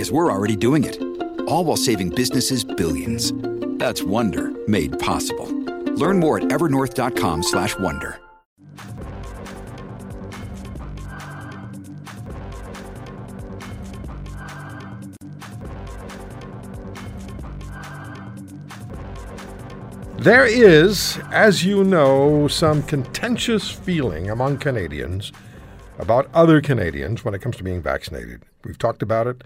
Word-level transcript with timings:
because 0.00 0.10
we're 0.10 0.32
already 0.32 0.56
doing 0.56 0.84
it. 0.84 0.98
All 1.46 1.62
while 1.62 1.76
saving 1.76 2.08
businesses 2.08 2.64
billions. 2.64 3.34
That's 3.78 4.02
Wonder 4.02 4.50
made 4.66 4.98
possible. 4.98 5.44
Learn 5.92 6.18
more 6.18 6.38
at 6.38 6.44
evernorth.com/slash 6.44 7.78
Wonder. 7.78 8.18
There 20.16 20.46
is, 20.46 21.18
as 21.30 21.62
you 21.62 21.84
know, 21.84 22.48
some 22.48 22.82
contentious 22.84 23.70
feeling 23.70 24.30
among 24.30 24.56
Canadians 24.56 25.30
about 25.98 26.30
other 26.32 26.62
Canadians 26.62 27.22
when 27.22 27.34
it 27.34 27.40
comes 27.42 27.58
to 27.58 27.62
being 27.62 27.82
vaccinated. 27.82 28.44
We've 28.64 28.78
talked 28.78 29.02
about 29.02 29.26
it. 29.26 29.42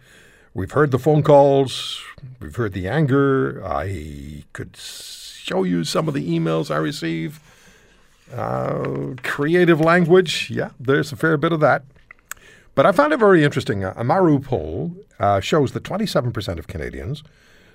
We've 0.54 0.70
heard 0.70 0.92
the 0.92 1.00
phone 1.00 1.24
calls. 1.24 2.00
We've 2.38 2.54
heard 2.54 2.74
the 2.74 2.86
anger. 2.86 3.60
I 3.66 4.44
could 4.52 4.76
show 4.76 5.64
you 5.64 5.82
some 5.82 6.06
of 6.06 6.14
the 6.14 6.38
emails 6.38 6.70
I 6.70 6.76
receive. 6.76 7.40
Uh, 8.32 9.14
creative 9.24 9.80
language. 9.80 10.50
Yeah, 10.50 10.70
there's 10.78 11.10
a 11.10 11.16
fair 11.16 11.36
bit 11.36 11.50
of 11.50 11.58
that. 11.58 11.82
But 12.76 12.86
I 12.86 12.92
found 12.92 13.12
it 13.12 13.18
very 13.18 13.42
interesting. 13.42 13.82
A 13.82 14.04
Maru 14.04 14.38
poll 14.38 14.94
uh, 15.18 15.40
shows 15.40 15.72
that 15.72 15.82
27% 15.82 16.58
of 16.58 16.68
Canadians 16.68 17.24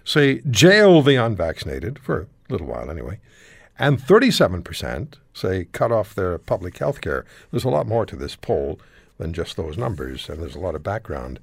say 0.05 0.39
jail 0.49 1.01
the 1.01 1.15
unvaccinated 1.15 1.99
for 1.99 2.21
a 2.21 2.27
little 2.51 2.67
while 2.67 2.89
anyway. 2.89 3.19
And 3.77 3.99
37% 3.99 5.15
say 5.33 5.65
cut 5.73 5.91
off 5.91 6.15
their 6.15 6.37
public 6.37 6.77
health 6.77 7.01
care. 7.01 7.25
There's 7.51 7.65
a 7.65 7.69
lot 7.69 7.87
more 7.87 8.05
to 8.05 8.15
this 8.15 8.37
poll 8.37 8.79
than 9.17 9.33
just 9.33 9.57
those 9.57 9.77
numbers, 9.77 10.29
and 10.29 10.41
there's 10.41 10.55
a 10.55 10.59
lot 10.59 10.75
of 10.75 10.83
background. 10.83 11.39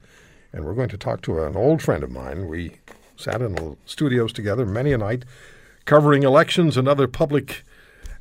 And 0.57 0.65
we're 0.65 0.73
going 0.73 0.89
to 0.89 0.97
talk 0.97 1.21
to 1.23 1.43
an 1.45 1.55
old 1.55 1.83
friend 1.83 2.03
of 2.03 2.11
mine. 2.11 2.49
We 2.49 2.73
sat 3.15 3.43
in 3.43 3.57
the 3.57 3.77
studios 3.85 4.33
together 4.33 4.65
many 4.65 4.91
a 4.95 4.99
night 4.99 5.27
covering 5.85 6.23
elections 6.23 6.79
and 6.79 6.89
other 6.89 7.07
public 7.07 7.63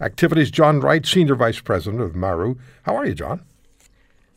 activities. 0.02 0.52
John 0.52 0.82
Wright, 0.82 1.06
Senior 1.06 1.36
Vice 1.36 1.62
President 1.62 2.02
of 2.02 2.14
Maru. 2.14 2.56
How 2.84 2.98
are 2.98 3.06
you, 3.06 3.16
John? 3.16 3.40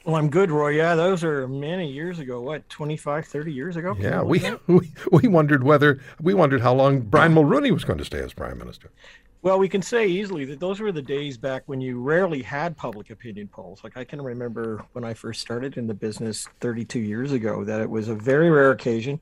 Well, 0.04 0.14
I'm 0.14 0.30
good, 0.30 0.52
Roy. 0.52 0.76
Yeah, 0.76 0.94
those 0.94 1.24
are 1.24 1.48
many 1.48 1.90
years 1.90 2.20
ago. 2.20 2.40
What, 2.40 2.68
25, 2.68 3.26
30 3.26 3.52
years 3.52 3.76
ago? 3.76 3.96
Yeah, 3.98 4.22
we, 4.22 4.48
we 4.68 4.92
we 5.10 5.26
wondered 5.26 5.64
whether 5.64 6.00
we 6.20 6.34
wondered 6.34 6.60
how 6.60 6.74
long 6.74 7.00
Brian 7.00 7.34
Mulroney 7.34 7.72
was 7.72 7.84
going 7.84 7.98
to 7.98 8.04
stay 8.04 8.20
as 8.20 8.32
prime 8.32 8.58
minister. 8.58 8.92
Well, 9.40 9.60
we 9.60 9.68
can 9.68 9.82
say 9.82 10.08
easily 10.08 10.44
that 10.46 10.58
those 10.58 10.80
were 10.80 10.90
the 10.90 11.00
days 11.00 11.38
back 11.38 11.62
when 11.66 11.80
you 11.80 12.00
rarely 12.00 12.42
had 12.42 12.76
public 12.76 13.10
opinion 13.10 13.46
polls. 13.46 13.80
Like 13.84 13.96
I 13.96 14.02
can 14.02 14.20
remember 14.20 14.84
when 14.92 15.04
I 15.04 15.14
first 15.14 15.40
started 15.40 15.76
in 15.76 15.86
the 15.86 15.94
business 15.94 16.48
32 16.60 16.98
years 16.98 17.30
ago 17.30 17.62
that 17.62 17.80
it 17.80 17.88
was 17.88 18.08
a 18.08 18.16
very 18.16 18.50
rare 18.50 18.72
occasion. 18.72 19.20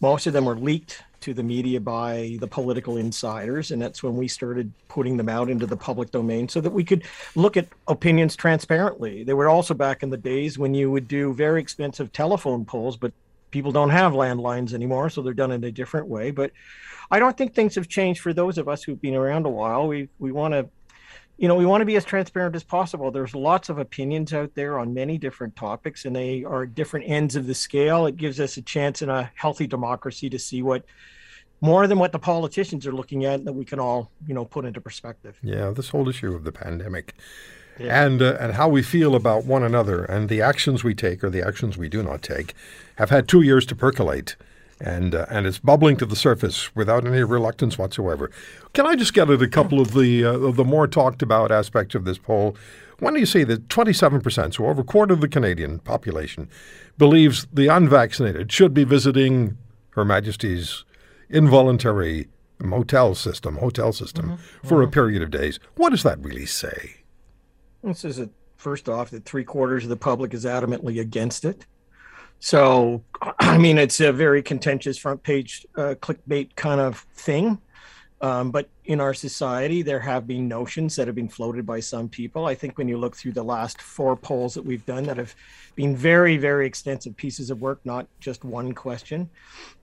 Most 0.00 0.26
of 0.26 0.32
them 0.32 0.46
were 0.46 0.56
leaked 0.56 1.02
to 1.20 1.34
the 1.34 1.42
media 1.42 1.78
by 1.78 2.38
the 2.40 2.46
political 2.46 2.96
insiders. 2.96 3.70
And 3.70 3.82
that's 3.82 4.02
when 4.02 4.16
we 4.16 4.28
started 4.28 4.72
putting 4.88 5.18
them 5.18 5.28
out 5.28 5.50
into 5.50 5.66
the 5.66 5.76
public 5.76 6.10
domain 6.10 6.48
so 6.48 6.62
that 6.62 6.72
we 6.72 6.82
could 6.82 7.04
look 7.34 7.58
at 7.58 7.68
opinions 7.86 8.36
transparently. 8.36 9.24
They 9.24 9.34
were 9.34 9.50
also 9.50 9.74
back 9.74 10.02
in 10.02 10.08
the 10.08 10.16
days 10.16 10.58
when 10.58 10.72
you 10.72 10.90
would 10.90 11.06
do 11.06 11.34
very 11.34 11.60
expensive 11.60 12.12
telephone 12.12 12.64
polls, 12.64 12.96
but 12.96 13.12
people 13.50 13.72
don't 13.72 13.90
have 13.90 14.12
landlines 14.12 14.72
anymore. 14.72 15.10
So 15.10 15.22
they're 15.22 15.34
done 15.34 15.52
in 15.52 15.64
a 15.64 15.72
different 15.72 16.08
way. 16.08 16.30
But 16.30 16.52
I 17.10 17.18
don't 17.18 17.36
think 17.36 17.54
things 17.54 17.74
have 17.74 17.88
changed 17.88 18.20
for 18.20 18.32
those 18.32 18.58
of 18.58 18.68
us 18.68 18.82
who've 18.82 19.00
been 19.00 19.14
around 19.14 19.46
a 19.46 19.50
while. 19.50 19.88
We, 19.88 20.08
we 20.18 20.32
want 20.32 20.54
to 20.54 20.68
you 21.40 21.48
know, 21.48 21.54
we 21.54 21.64
want 21.64 21.80
to 21.80 21.86
be 21.86 21.96
as 21.96 22.04
transparent 22.04 22.54
as 22.54 22.62
possible. 22.62 23.10
There's 23.10 23.34
lots 23.34 23.70
of 23.70 23.78
opinions 23.78 24.34
out 24.34 24.54
there 24.54 24.78
on 24.78 24.92
many 24.92 25.16
different 25.16 25.56
topics, 25.56 26.04
and 26.04 26.14
they 26.14 26.44
are 26.44 26.66
different 26.66 27.08
ends 27.08 27.34
of 27.34 27.46
the 27.46 27.54
scale. 27.54 28.04
It 28.04 28.18
gives 28.18 28.38
us 28.40 28.58
a 28.58 28.62
chance 28.62 29.00
in 29.00 29.08
a 29.08 29.32
healthy 29.34 29.66
democracy 29.66 30.28
to 30.28 30.38
see 30.38 30.60
what 30.60 30.84
more 31.62 31.86
than 31.86 31.98
what 31.98 32.12
the 32.12 32.18
politicians 32.18 32.86
are 32.86 32.92
looking 32.92 33.24
at 33.24 33.46
that 33.46 33.54
we 33.54 33.64
can 33.64 33.80
all, 33.80 34.10
you 34.26 34.34
know, 34.34 34.44
put 34.44 34.66
into 34.66 34.82
perspective. 34.82 35.38
Yeah, 35.42 35.70
this 35.70 35.88
whole 35.88 36.06
issue 36.10 36.34
of 36.34 36.44
the 36.44 36.52
pandemic. 36.52 37.14
Yeah. 37.80 38.04
And 38.04 38.20
uh, 38.20 38.36
and 38.38 38.54
how 38.54 38.68
we 38.68 38.82
feel 38.82 39.14
about 39.14 39.44
one 39.46 39.62
another 39.62 40.04
and 40.04 40.28
the 40.28 40.42
actions 40.42 40.84
we 40.84 40.94
take 40.94 41.24
or 41.24 41.30
the 41.30 41.46
actions 41.46 41.78
we 41.78 41.88
do 41.88 42.02
not 42.02 42.22
take 42.22 42.54
have 42.96 43.10
had 43.10 43.26
two 43.26 43.40
years 43.40 43.64
to 43.66 43.74
percolate 43.74 44.36
and 44.80 45.14
uh, 45.14 45.26
and 45.28 45.46
it's 45.46 45.58
bubbling 45.58 45.96
to 45.98 46.06
the 46.06 46.16
surface 46.16 46.74
without 46.74 47.06
any 47.06 47.22
reluctance 47.22 47.78
whatsoever. 47.78 48.30
Can 48.72 48.86
I 48.86 48.96
just 48.96 49.14
get 49.14 49.30
at 49.30 49.42
a 49.42 49.48
couple 49.48 49.80
of 49.80 49.92
the 49.92 50.24
uh, 50.24 50.32
of 50.32 50.56
the 50.56 50.64
more 50.64 50.86
talked 50.86 51.22
about 51.22 51.52
aspects 51.52 51.94
of 51.94 52.04
this 52.04 52.18
poll? 52.18 52.56
When 52.98 53.14
do 53.14 53.20
you 53.20 53.26
see 53.26 53.44
that 53.44 53.68
27%, 53.68 54.54
so 54.54 54.66
over 54.66 54.82
a 54.82 54.84
quarter 54.84 55.14
of 55.14 55.22
the 55.22 55.28
Canadian 55.28 55.78
population, 55.78 56.50
believes 56.98 57.46
the 57.50 57.66
unvaccinated 57.66 58.52
should 58.52 58.74
be 58.74 58.84
visiting 58.84 59.56
Her 59.90 60.04
Majesty's 60.04 60.84
involuntary 61.30 62.28
motel 62.58 63.14
system, 63.14 63.56
hotel 63.56 63.92
system, 63.92 64.32
mm-hmm. 64.32 64.68
for 64.68 64.76
mm-hmm. 64.76 64.88
a 64.88 64.90
period 64.90 65.22
of 65.22 65.30
days? 65.30 65.58
What 65.76 65.90
does 65.90 66.02
that 66.02 66.18
really 66.18 66.44
say? 66.44 66.99
This 67.82 68.04
is 68.04 68.18
it. 68.18 68.30
First 68.56 68.90
off, 68.90 69.10
that 69.10 69.24
three 69.24 69.44
quarters 69.44 69.84
of 69.84 69.88
the 69.88 69.96
public 69.96 70.34
is 70.34 70.44
adamantly 70.44 71.00
against 71.00 71.46
it. 71.46 71.64
So, 72.38 73.04
I 73.38 73.56
mean, 73.56 73.78
it's 73.78 74.00
a 74.00 74.12
very 74.12 74.42
contentious 74.42 74.98
front 74.98 75.22
page 75.22 75.66
uh, 75.76 75.94
clickbait 76.00 76.56
kind 76.56 76.80
of 76.80 77.06
thing. 77.14 77.58
Um, 78.22 78.50
but 78.50 78.68
in 78.84 79.00
our 79.00 79.14
society, 79.14 79.80
there 79.80 80.00
have 80.00 80.26
been 80.26 80.46
notions 80.46 80.94
that 80.96 81.06
have 81.06 81.16
been 81.16 81.28
floated 81.28 81.64
by 81.64 81.80
some 81.80 82.08
people. 82.08 82.44
I 82.44 82.54
think 82.54 82.76
when 82.76 82.86
you 82.86 82.98
look 82.98 83.16
through 83.16 83.32
the 83.32 83.42
last 83.42 83.80
four 83.80 84.14
polls 84.14 84.52
that 84.54 84.64
we've 84.64 84.84
done 84.84 85.04
that 85.04 85.16
have 85.16 85.34
been 85.74 85.96
very, 85.96 86.36
very 86.36 86.66
extensive 86.66 87.16
pieces 87.16 87.48
of 87.48 87.62
work, 87.62 87.80
not 87.84 88.06
just 88.20 88.44
one 88.44 88.72
question, 88.72 89.30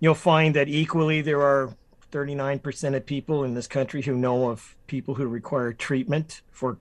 you'll 0.01 0.13
find 0.13 0.55
that 0.55 0.67
equally 0.67 1.21
there 1.21 1.41
are 1.41 1.75
39% 2.11 2.95
of 2.95 3.05
people 3.05 3.43
in 3.43 3.55
this 3.55 3.67
country 3.67 4.03
who 4.03 4.15
know 4.15 4.49
of 4.49 4.75
people 4.85 5.15
who 5.15 5.27
require 5.27 5.73
treatment 5.73 6.41
for 6.51 6.77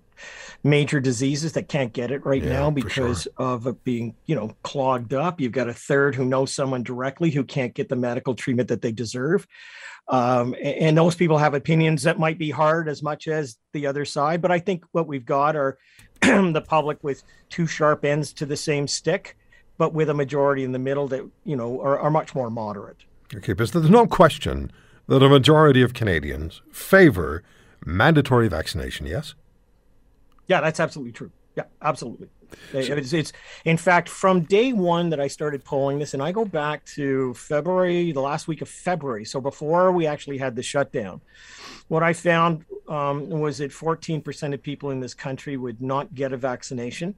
major 0.63 1.01
diseases 1.01 1.53
that 1.53 1.69
can't 1.69 1.93
get 1.93 2.11
it 2.11 2.25
right 2.25 2.43
yeah, 2.43 2.53
now 2.53 2.71
because 2.71 3.23
sure. 3.23 3.33
of 3.37 3.67
it 3.67 3.83
being, 3.85 4.15
you 4.27 4.35
know, 4.35 4.55
clogged 4.63 5.15
up. 5.15 5.41
You've 5.41 5.53
got 5.53 5.69
a 5.69 5.75
third 5.75 6.15
who 6.15 6.25
knows 6.25 6.53
someone 6.53 6.83
directly 6.83 7.31
who 7.31 7.45
can't 7.45 7.75
get 7.75 7.89
the 7.89 7.97
medical 7.97 8.35
treatment 8.35 8.69
that 8.69 8.83
they 8.83 8.93
deserve. 8.93 9.47
Um, 10.09 10.55
and, 10.55 10.77
and 10.77 10.99
those 10.99 11.15
people 11.15 11.39
have 11.39 11.55
opinions 11.55 12.03
that 12.05 12.19
might 12.19 12.39
be 12.39 12.51
hard 12.51 12.89
as 12.89 13.03
much 13.03 13.29
as 13.29 13.57
the 13.73 13.87
other 13.87 14.05
side. 14.05 14.41
But 14.41 14.51
I 14.51 14.59
think 14.59 14.85
what 14.93 15.07
we've 15.07 15.27
got 15.27 15.57
are 15.57 15.79
the 16.21 16.65
public 16.67 17.03
with 17.03 17.23
two 17.49 17.67
sharp 17.67 18.05
ends 18.05 18.33
to 18.35 18.47
the 18.47 18.57
same 18.57 18.87
stick, 18.87 19.37
but 19.79 19.93
with 19.93 20.11
a 20.11 20.15
majority 20.15 20.65
in 20.65 20.73
the 20.73 20.79
middle 20.79 21.09
that, 21.09 21.23
you 21.45 21.57
know, 21.57 21.81
are, 21.81 21.99
are 21.99 22.11
much 22.11 22.35
more 22.35 22.51
moderate. 22.51 23.05
Okay, 23.35 23.53
but 23.53 23.73
there's 23.73 23.91
no 23.91 24.07
question 24.07 24.71
that 25.09 25.23
a 25.23 25.29
majority 25.29 25.83
of 25.83 25.95
Canadians 25.95 26.63
favor 26.73 27.43
mandatory 27.85 28.49
vaccination, 28.49 29.07
yes? 29.07 29.35
Yeah, 30.49 30.61
that's 30.61 30.81
absolutely 30.81 31.13
true. 31.13 31.31
Yeah, 31.57 31.65
absolutely. 31.81 32.29
It's, 32.73 33.13
it's, 33.13 33.33
in 33.65 33.77
fact 33.77 34.09
from 34.09 34.43
day 34.43 34.73
one 34.73 35.11
that 35.11 35.21
I 35.21 35.27
started 35.27 35.65
polling 35.65 35.99
this, 35.99 36.15
and 36.15 36.23
I 36.23 36.31
go 36.33 36.45
back 36.45 36.85
to 36.95 37.35
February, 37.35 38.13
the 38.13 38.21
last 38.21 38.47
week 38.47 38.63
of 38.63 38.69
February, 38.69 39.25
so 39.25 39.41
before 39.41 39.91
we 39.91 40.07
actually 40.07 40.39
had 40.39 40.55
the 40.55 40.63
shutdown. 40.63 41.21
What 41.89 42.03
I 42.03 42.13
found 42.13 42.65
um, 42.89 43.29
was 43.29 43.59
that 43.59 43.71
14% 43.71 44.55
of 44.55 44.63
people 44.63 44.91
in 44.91 45.01
this 45.01 45.15
country 45.15 45.57
would 45.57 45.81
not 45.81 46.15
get 46.15 46.33
a 46.33 46.37
vaccination. 46.37 47.15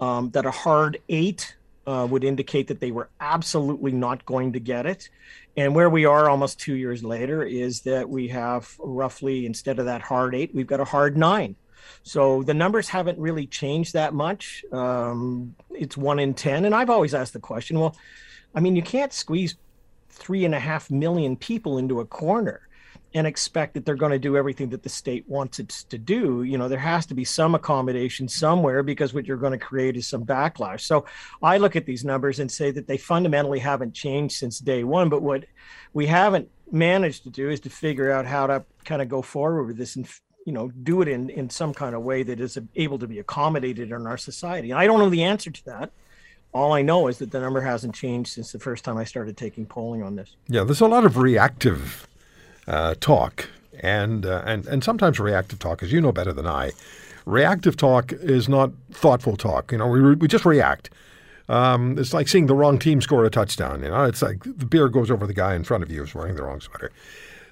Um, 0.00 0.30
that 0.30 0.46
a 0.46 0.50
hard 0.52 0.98
eight 1.08 1.56
uh, 1.86 2.06
would 2.08 2.22
indicate 2.22 2.68
that 2.68 2.78
they 2.80 2.92
were 2.92 3.08
absolutely 3.18 3.92
not 3.92 4.24
going 4.26 4.52
to 4.52 4.60
get 4.60 4.86
it. 4.86 5.08
And 5.56 5.74
where 5.74 5.90
we 5.90 6.04
are 6.04 6.28
almost 6.28 6.60
two 6.60 6.74
years 6.74 7.02
later 7.02 7.42
is 7.42 7.80
that 7.80 8.08
we 8.08 8.28
have 8.28 8.76
roughly, 8.78 9.46
instead 9.46 9.78
of 9.78 9.86
that 9.86 10.02
hard 10.02 10.34
eight, 10.34 10.54
we've 10.54 10.66
got 10.66 10.80
a 10.80 10.84
hard 10.84 11.16
nine. 11.16 11.56
So 12.02 12.42
the 12.42 12.54
numbers 12.54 12.88
haven't 12.88 13.18
really 13.18 13.46
changed 13.46 13.94
that 13.94 14.14
much. 14.14 14.64
Um, 14.72 15.54
it's 15.70 15.96
one 15.96 16.18
in 16.18 16.34
10. 16.34 16.64
And 16.64 16.74
I've 16.74 16.90
always 16.90 17.14
asked 17.14 17.32
the 17.32 17.40
question 17.40 17.78
well, 17.78 17.96
I 18.54 18.60
mean, 18.60 18.76
you 18.76 18.82
can't 18.82 19.12
squeeze 19.12 19.56
three 20.10 20.44
and 20.44 20.54
a 20.54 20.58
half 20.58 20.90
million 20.90 21.36
people 21.36 21.78
into 21.78 22.00
a 22.00 22.04
corner. 22.04 22.62
and 23.14 23.26
expect 23.26 23.72
that 23.72 23.86
they're 23.86 23.94
going 23.94 24.12
to 24.12 24.18
do 24.18 24.36
everything 24.36 24.68
that 24.68 24.82
the 24.82 24.88
state 24.88 25.24
wants 25.26 25.58
it 25.58 25.70
to 25.88 25.96
do. 25.96 26.42
You 26.42 26.58
know, 26.58 26.68
there 26.68 26.78
has 26.78 27.06
to 27.06 27.14
be 27.14 27.24
some 27.24 27.54
accommodation 27.54 28.28
somewhere 28.28 28.82
because 28.82 29.14
what 29.14 29.24
you're 29.24 29.38
going 29.38 29.58
to 29.58 29.58
create 29.58 29.96
is 29.96 30.06
some 30.06 30.26
backlash. 30.26 30.82
So 30.82 31.06
I 31.42 31.56
look 31.56 31.74
at 31.74 31.86
these 31.86 32.04
numbers 32.04 32.38
and 32.38 32.52
say 32.52 32.70
that 32.72 32.86
they 32.86 32.98
fundamentally 32.98 33.60
haven't 33.60 33.94
changed 33.94 34.36
since 34.36 34.58
day 34.58 34.84
one. 34.84 35.08
But 35.08 35.22
what 35.22 35.46
we 35.94 36.06
haven't 36.06 36.50
managed 36.70 37.22
to 37.24 37.30
do 37.30 37.48
is 37.48 37.60
to 37.60 37.70
figure 37.70 38.10
out 38.10 38.26
how 38.26 38.46
to 38.46 38.64
kind 38.84 39.00
of 39.00 39.08
go 39.08 39.22
forward 39.22 39.64
with 39.64 39.78
this 39.78 39.96
and 39.96 40.06
you 40.48 40.54
know 40.54 40.68
do 40.68 41.02
it 41.02 41.08
in 41.08 41.28
in 41.28 41.50
some 41.50 41.74
kind 41.74 41.94
of 41.94 42.02
way 42.02 42.22
that 42.22 42.40
is 42.40 42.58
able 42.74 42.98
to 42.98 43.06
be 43.06 43.18
accommodated 43.18 43.92
in 43.92 44.06
our 44.06 44.16
society. 44.16 44.70
And 44.70 44.80
i 44.80 44.86
don't 44.86 44.98
know 44.98 45.10
the 45.10 45.22
answer 45.22 45.50
to 45.50 45.64
that. 45.66 45.90
All 46.54 46.72
i 46.72 46.80
know 46.80 47.06
is 47.06 47.18
that 47.18 47.32
the 47.32 47.40
number 47.40 47.60
hasn't 47.60 47.94
changed 47.94 48.30
since 48.30 48.50
the 48.52 48.58
first 48.58 48.82
time 48.82 48.96
i 48.96 49.04
started 49.04 49.36
taking 49.36 49.66
polling 49.66 50.02
on 50.02 50.16
this. 50.16 50.36
Yeah 50.46 50.64
there's 50.64 50.80
a 50.80 50.88
lot 50.88 51.04
of 51.04 51.18
reactive 51.18 52.08
uh, 52.66 52.94
talk 52.98 53.50
and 53.80 54.24
uh, 54.24 54.42
and 54.46 54.66
and 54.66 54.82
sometimes 54.82 55.20
reactive 55.20 55.58
talk 55.58 55.82
as 55.82 55.92
you 55.92 56.00
know 56.00 56.12
better 56.12 56.32
than 56.32 56.46
i. 56.46 56.72
Reactive 57.26 57.76
talk 57.76 58.10
is 58.14 58.48
not 58.48 58.70
thoughtful 58.90 59.36
talk. 59.36 59.70
You 59.70 59.76
know 59.78 59.86
we, 59.86 60.14
we 60.14 60.28
just 60.28 60.46
react. 60.46 60.88
Um, 61.50 61.98
it's 61.98 62.14
like 62.14 62.26
seeing 62.28 62.46
the 62.46 62.54
wrong 62.54 62.78
team 62.78 63.02
score 63.02 63.26
a 63.26 63.30
touchdown. 63.30 63.82
You 63.82 63.90
know, 63.90 64.04
it's 64.04 64.22
like 64.22 64.44
the 64.44 64.66
beer 64.66 64.88
goes 64.88 65.10
over 65.10 65.26
the 65.26 65.34
guy 65.34 65.54
in 65.54 65.64
front 65.64 65.82
of 65.82 65.90
you 65.90 66.00
who's 66.00 66.14
wearing 66.14 66.36
the 66.36 66.42
wrong 66.42 66.60
sweater. 66.60 66.90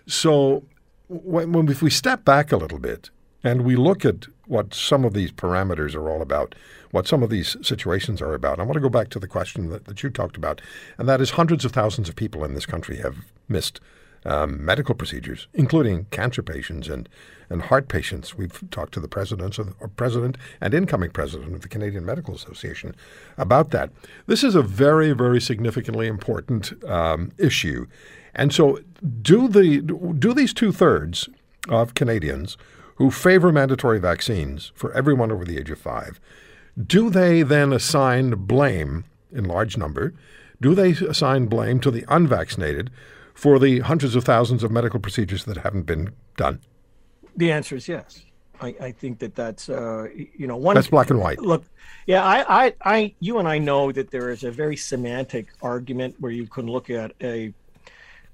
So 0.07 0.63
when, 1.09 1.53
when 1.53 1.69
if 1.69 1.83
we 1.83 1.91
step 1.91 2.25
back 2.25 2.53
a 2.53 2.57
little 2.57 2.79
bit 2.79 3.11
and 3.45 3.63
we 3.63 3.77
look 3.77 4.05
at 4.05 4.27
what 4.47 4.75
some 4.75 5.05
of 5.05 5.13
these 5.13 5.33
parameters 5.33 5.95
are 5.95 6.11
all 6.11 6.23
about, 6.23 6.55
what 6.91 7.07
some 7.07 7.23
of 7.23 7.31
these 7.31 7.57
situations 7.63 8.21
are 8.21 8.35
about, 8.35 8.59
I 8.59 8.63
want 8.63 8.75
to 8.75 8.81
go 8.81 8.89
back 8.89 9.09
to 9.11 9.19
the 9.19 9.29
question 9.29 9.71
that, 9.71 9.85
that 9.85 10.03
you 10.03 10.11
talked 10.11 10.37
about, 10.37 10.61
and 10.99 11.09
that 11.09 11.21
is 11.21 11.31
hundreds 11.31 11.65
of 11.65 11.73
thousands 11.73 12.09
of 12.09 12.17
people 12.17 12.45
in 12.45 12.55
this 12.55 12.67
country 12.67 12.97
have 12.99 13.17
missed 13.49 13.81
um, 14.27 14.63
medical 14.63 14.95
procedures, 14.95 15.47
including 15.55 16.07
cancer 16.11 16.43
patients 16.43 16.89
and, 16.89 17.09
and 17.49 17.63
heart 17.63 17.89
patients. 17.89 18.37
We've 18.37 18.69
talked 18.71 18.93
to 18.95 19.01
the 19.01 19.09
president, 19.09 19.59
of, 19.59 19.75
president 19.97 20.37
and 20.61 20.75
incoming 20.75 21.11
president 21.11 21.55
of 21.55 21.63
the 21.63 21.69
Canadian 21.69 22.05
Medical 22.05 22.35
Association 22.35 22.95
about 23.39 23.71
that. 23.71 23.91
This 24.27 24.43
is 24.43 24.57
a 24.57 24.63
very, 24.63 25.13
very 25.13 25.41
significantly 25.41 26.09
important 26.09 26.73
um, 26.85 27.31
issue. 27.39 27.87
And 28.35 28.53
so, 28.53 28.81
do 29.23 29.49
the 29.49 29.81
do 29.81 30.35
these 30.35 30.53
two 30.53 30.73
thirds 30.73 31.29
of 31.69 31.95
Canadians 31.95 32.59
who 32.97 33.11
favor 33.11 33.53
mandatory 33.53 33.99
vaccines 33.99 34.73
for 34.75 34.93
everyone 34.93 35.31
over 35.31 35.45
the 35.45 35.59
age 35.59 35.71
of 35.71 35.79
five, 35.79 36.21
do 36.87 37.09
they 37.09 37.43
then 37.43 37.73
assign 37.73 38.31
blame 38.31 39.05
in 39.33 39.45
large 39.45 39.77
number? 39.77 40.13
Do 40.61 40.75
they 40.75 40.91
assign 40.91 41.47
blame 41.47 41.81
to 41.81 41.91
the 41.91 42.05
unvaccinated 42.09 42.91
for 43.37 43.59
the 43.59 43.81
hundreds 43.81 44.17
of 44.17 44.25
thousands 44.25 44.65
of 44.65 44.73
medical 44.73 44.99
procedures 44.99 45.45
that 45.45 45.59
haven't 45.59 45.83
been 45.83 46.13
done? 46.37 46.61
The 47.37 47.53
answer 47.53 47.77
is 47.77 47.87
yes. 47.87 48.23
I, 48.61 48.75
I 48.81 48.91
think 48.91 49.19
that 49.19 49.35
that's 49.35 49.69
uh, 49.69 50.09
you 50.15 50.47
know 50.47 50.57
one. 50.57 50.75
That's 50.75 50.89
black 50.89 51.11
and 51.11 51.21
white. 51.21 51.39
Look, 51.39 51.65
yeah, 52.07 52.25
I, 52.25 52.65
I, 52.65 52.75
I, 52.81 53.15
you 53.21 53.39
and 53.39 53.47
I 53.47 53.59
know 53.59 53.93
that 53.93 54.11
there 54.11 54.31
is 54.31 54.45
a 54.45 54.51
very 54.51 54.77
semantic 54.77 55.49
argument 55.61 56.17
where 56.21 56.33
you 56.33 56.47
can 56.47 56.67
look 56.67 56.89
at 56.89 57.13
a 57.23 57.53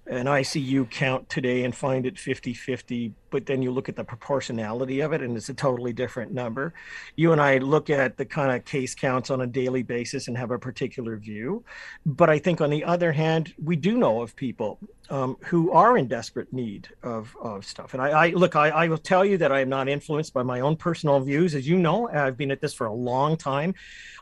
an 0.07 0.27
ICU 0.27 0.89
count 0.91 1.29
today 1.29 1.65
and 1.65 1.75
find 1.75 2.07
it 2.07 2.19
50 2.19 2.55
50, 2.55 3.13
but 3.33 3.47
then 3.47 3.63
you 3.63 3.73
look 3.73 3.89
at 3.89 3.97
the 3.97 4.05
proportionality 4.05 5.01
of 5.01 5.13
it 5.13 5.23
and 5.23 5.37
it's 5.37 5.49
a 5.49 5.55
totally 5.55 5.93
different 5.93 6.33
number. 6.33 6.73
You 7.17 7.33
and 7.33 7.41
I 7.41 7.59
look 7.59 7.91
at 7.91 8.17
the 8.17 8.25
kind 8.25 8.55
of 8.55 8.65
case 8.65 8.95
counts 8.95 9.31
on 9.31 9.41
a 9.41 9.47
daily 9.47 9.83
basis 9.83 10.29
and 10.29 10.39
have 10.39 10.53
a 10.53 10.59
particular 10.59 11.17
view. 11.17 11.65
But 12.07 12.31
I 12.31 12.39
think 12.39 12.61
on 12.61 12.71
the 12.71 12.85
other 12.85 13.11
hand, 13.11 13.55
we 13.63 13.75
do 13.75 13.97
know 13.97 14.23
of 14.23 14.37
people 14.37 14.79
um, 15.11 15.37
who 15.45 15.73
are 15.73 15.99
in 15.99 16.07
desperate 16.07 16.53
need 16.53 16.89
of, 17.03 17.37
of 17.43 17.65
stuff. 17.65 17.95
And 17.95 18.03
I, 18.03 18.27
I 18.27 18.29
look, 18.31 18.55
I, 18.55 18.69
I 18.69 18.89
will 18.89 18.99
tell 18.99 19.25
you 19.25 19.39
that 19.39 19.51
I 19.51 19.61
am 19.61 19.69
not 19.69 19.89
influenced 19.89 20.33
by 20.33 20.43
my 20.43 20.61
own 20.61 20.77
personal 20.77 21.19
views. 21.21 21.55
As 21.55 21.67
you 21.67 21.79
know, 21.79 22.09
I've 22.09 22.37
been 22.37 22.51
at 22.51 22.61
this 22.61 22.75
for 22.75 22.87
a 22.87 22.93
long 22.93 23.37
time. 23.37 23.75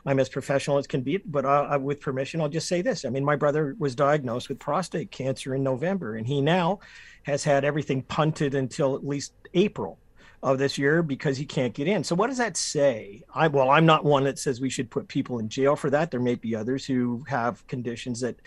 I'm 0.05 0.19
as 0.19 0.29
professional 0.29 0.77
as 0.77 0.87
can 0.87 1.01
be, 1.01 1.17
but 1.17 1.45
uh, 1.45 1.77
with 1.79 2.01
permission, 2.01 2.41
I'll 2.41 2.49
just 2.49 2.67
say 2.67 2.81
this. 2.81 3.05
I 3.05 3.09
mean, 3.09 3.23
my 3.23 3.35
brother 3.35 3.75
was 3.77 3.93
diagnosed 3.93 4.49
with 4.49 4.57
prostate 4.57 5.11
cancer 5.11 5.53
in 5.53 5.63
November, 5.63 6.15
and 6.15 6.25
he 6.25 6.41
now 6.41 6.79
has 7.23 7.43
had 7.43 7.63
everything 7.63 8.01
punted 8.03 8.55
until 8.55 8.95
at 8.95 9.05
least 9.05 9.33
April 9.53 9.97
of 10.43 10.57
this 10.57 10.77
year 10.77 11.03
because 11.03 11.37
he 11.37 11.45
can't 11.45 11.73
get 11.73 11.87
in. 11.87 12.03
So 12.03 12.15
what 12.15 12.27
does 12.27 12.39
that 12.39 12.57
say? 12.57 13.21
I 13.33 13.47
well, 13.47 13.69
I'm 13.69 13.85
not 13.85 14.03
one 14.03 14.23
that 14.23 14.39
says 14.39 14.59
we 14.59 14.71
should 14.71 14.89
put 14.89 15.07
people 15.07 15.37
in 15.37 15.49
jail 15.49 15.75
for 15.75 15.89
that. 15.91 16.09
There 16.09 16.19
may 16.19 16.35
be 16.35 16.55
others 16.55 16.85
who 16.85 17.23
have 17.27 17.65
conditions 17.67 18.21
that 18.21 18.37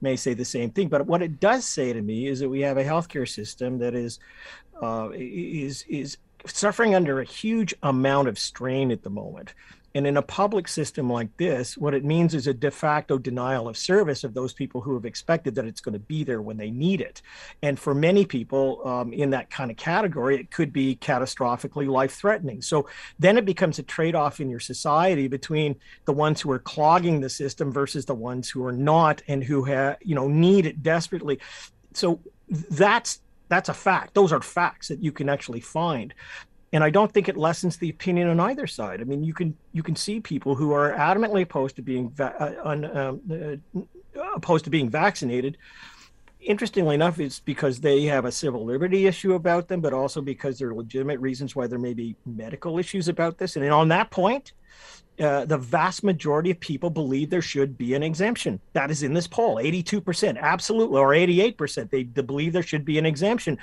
may 0.00 0.16
say 0.16 0.34
the 0.34 0.44
same 0.44 0.70
thing. 0.70 0.88
But 0.88 1.06
what 1.06 1.22
it 1.22 1.38
does 1.38 1.64
say 1.64 1.92
to 1.92 2.02
me 2.02 2.26
is 2.26 2.40
that 2.40 2.48
we 2.48 2.60
have 2.62 2.76
a 2.76 2.84
healthcare 2.84 3.28
system 3.28 3.78
that 3.78 3.94
is 3.94 4.18
uh, 4.82 5.10
is 5.14 5.84
is 5.88 6.16
suffering 6.46 6.94
under 6.94 7.20
a 7.20 7.24
huge 7.24 7.72
amount 7.82 8.28
of 8.28 8.38
strain 8.38 8.90
at 8.90 9.02
the 9.02 9.10
moment. 9.10 9.54
And 9.94 10.06
in 10.06 10.16
a 10.16 10.22
public 10.22 10.66
system 10.66 11.08
like 11.08 11.36
this, 11.36 11.76
what 11.76 11.94
it 11.94 12.04
means 12.04 12.34
is 12.34 12.46
a 12.46 12.54
de 12.54 12.70
facto 12.70 13.16
denial 13.16 13.68
of 13.68 13.76
service 13.76 14.24
of 14.24 14.34
those 14.34 14.52
people 14.52 14.80
who 14.80 14.94
have 14.94 15.04
expected 15.04 15.54
that 15.54 15.66
it's 15.66 15.80
going 15.80 15.92
to 15.92 16.00
be 16.00 16.24
there 16.24 16.42
when 16.42 16.56
they 16.56 16.70
need 16.70 17.00
it. 17.00 17.22
And 17.62 17.78
for 17.78 17.94
many 17.94 18.24
people 18.24 18.80
um, 18.84 19.12
in 19.12 19.30
that 19.30 19.50
kind 19.50 19.70
of 19.70 19.76
category, 19.76 20.36
it 20.36 20.50
could 20.50 20.72
be 20.72 20.96
catastrophically 20.96 21.88
life 21.88 22.14
threatening. 22.14 22.60
So 22.60 22.88
then 23.18 23.38
it 23.38 23.44
becomes 23.44 23.78
a 23.78 23.84
trade 23.84 24.16
off 24.16 24.40
in 24.40 24.50
your 24.50 24.60
society 24.60 25.28
between 25.28 25.76
the 26.06 26.12
ones 26.12 26.40
who 26.40 26.50
are 26.50 26.58
clogging 26.58 27.20
the 27.20 27.30
system 27.30 27.72
versus 27.72 28.04
the 28.04 28.14
ones 28.14 28.50
who 28.50 28.64
are 28.64 28.72
not 28.72 29.22
and 29.28 29.44
who 29.44 29.64
have, 29.64 29.98
you 30.02 30.16
know, 30.16 30.26
need 30.26 30.66
it 30.66 30.82
desperately. 30.82 31.38
So 31.92 32.20
that's 32.48 33.20
that's 33.48 33.68
a 33.68 33.74
fact. 33.74 34.14
Those 34.14 34.32
are 34.32 34.40
facts 34.40 34.88
that 34.88 35.02
you 35.02 35.12
can 35.12 35.28
actually 35.28 35.60
find 35.60 36.14
and 36.74 36.82
I 36.82 36.90
don't 36.90 37.10
think 37.12 37.28
it 37.28 37.36
lessens 37.36 37.76
the 37.76 37.88
opinion 37.88 38.28
on 38.28 38.40
either 38.40 38.66
side. 38.66 39.00
I 39.00 39.04
mean, 39.04 39.22
you 39.22 39.32
can 39.32 39.56
you 39.72 39.84
can 39.84 39.94
see 39.94 40.18
people 40.18 40.56
who 40.56 40.72
are 40.72 40.92
adamantly 40.92 41.42
opposed 41.42 41.76
to 41.76 41.82
being 41.82 42.10
va- 42.10 42.34
uh, 42.38 42.68
un, 42.68 42.96
um, 42.96 43.20
uh, 43.76 44.20
opposed 44.34 44.64
to 44.64 44.70
being 44.70 44.90
vaccinated. 44.90 45.56
Interestingly 46.40 46.96
enough, 46.96 47.20
it's 47.20 47.38
because 47.38 47.78
they 47.78 48.02
have 48.06 48.24
a 48.24 48.32
civil 48.32 48.64
liberty 48.64 49.06
issue 49.06 49.34
about 49.34 49.68
them, 49.68 49.80
but 49.80 49.92
also 49.92 50.20
because 50.20 50.58
there 50.58 50.70
are 50.70 50.74
legitimate 50.74 51.20
reasons 51.20 51.54
why 51.54 51.68
there 51.68 51.78
may 51.78 51.94
be 51.94 52.16
medical 52.26 52.76
issues 52.78 53.06
about 53.06 53.38
this. 53.38 53.54
And 53.54 53.64
on 53.70 53.88
that 53.88 54.10
point, 54.10 54.52
uh, 55.20 55.44
the 55.44 55.56
vast 55.56 56.02
majority 56.02 56.50
of 56.50 56.58
people 56.58 56.90
believe 56.90 57.30
there 57.30 57.40
should 57.40 57.78
be 57.78 57.94
an 57.94 58.02
exemption. 58.02 58.60
That 58.72 58.90
is 58.90 59.04
in 59.04 59.14
this 59.14 59.28
poll 59.28 59.56
82%, 59.56 60.38
absolutely, 60.38 60.98
or 60.98 61.10
88%. 61.10 61.88
They, 61.88 62.02
they 62.02 62.22
believe 62.22 62.52
there 62.52 62.64
should 62.64 62.84
be 62.84 62.98
an 62.98 63.06
exemption 63.06 63.58